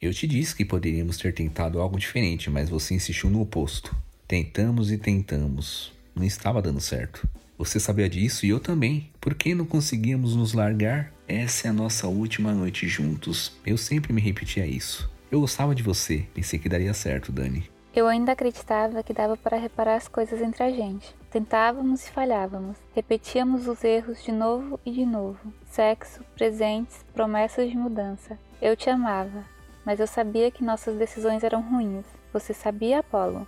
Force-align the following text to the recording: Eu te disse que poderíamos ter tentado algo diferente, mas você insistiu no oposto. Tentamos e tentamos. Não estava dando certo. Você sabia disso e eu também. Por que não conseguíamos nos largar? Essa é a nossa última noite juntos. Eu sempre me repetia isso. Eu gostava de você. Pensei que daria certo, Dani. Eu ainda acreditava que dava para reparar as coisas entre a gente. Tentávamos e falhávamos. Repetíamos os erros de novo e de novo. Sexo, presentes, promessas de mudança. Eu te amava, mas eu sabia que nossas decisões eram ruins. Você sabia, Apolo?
Eu 0.00 0.14
te 0.14 0.26
disse 0.26 0.56
que 0.56 0.64
poderíamos 0.64 1.18
ter 1.18 1.34
tentado 1.34 1.78
algo 1.78 1.98
diferente, 1.98 2.48
mas 2.48 2.70
você 2.70 2.94
insistiu 2.94 3.28
no 3.28 3.42
oposto. 3.42 3.94
Tentamos 4.26 4.90
e 4.90 4.96
tentamos. 4.96 5.92
Não 6.14 6.24
estava 6.24 6.62
dando 6.62 6.80
certo. 6.80 7.28
Você 7.58 7.78
sabia 7.78 8.08
disso 8.08 8.46
e 8.46 8.48
eu 8.48 8.58
também. 8.58 9.10
Por 9.20 9.34
que 9.34 9.54
não 9.54 9.66
conseguíamos 9.66 10.34
nos 10.34 10.54
largar? 10.54 11.12
Essa 11.28 11.66
é 11.66 11.70
a 11.70 11.74
nossa 11.74 12.08
última 12.08 12.54
noite 12.54 12.88
juntos. 12.88 13.52
Eu 13.66 13.76
sempre 13.76 14.10
me 14.10 14.22
repetia 14.22 14.66
isso. 14.66 15.06
Eu 15.30 15.40
gostava 15.40 15.74
de 15.74 15.82
você. 15.82 16.24
Pensei 16.32 16.58
que 16.58 16.70
daria 16.70 16.94
certo, 16.94 17.30
Dani. 17.30 17.70
Eu 17.94 18.06
ainda 18.06 18.32
acreditava 18.32 19.02
que 19.02 19.12
dava 19.12 19.36
para 19.36 19.58
reparar 19.58 19.96
as 19.96 20.08
coisas 20.08 20.40
entre 20.40 20.62
a 20.62 20.70
gente. 20.70 21.14
Tentávamos 21.30 22.06
e 22.06 22.10
falhávamos. 22.10 22.78
Repetíamos 22.94 23.68
os 23.68 23.84
erros 23.84 24.24
de 24.24 24.32
novo 24.32 24.80
e 24.82 24.92
de 24.92 25.04
novo. 25.04 25.52
Sexo, 25.70 26.24
presentes, 26.34 27.04
promessas 27.12 27.68
de 27.68 27.76
mudança. 27.76 28.38
Eu 28.62 28.74
te 28.74 28.88
amava, 28.88 29.44
mas 29.90 29.98
eu 29.98 30.06
sabia 30.06 30.52
que 30.52 30.62
nossas 30.62 30.94
decisões 30.94 31.42
eram 31.42 31.60
ruins. 31.62 32.06
Você 32.32 32.54
sabia, 32.54 33.00
Apolo? 33.00 33.44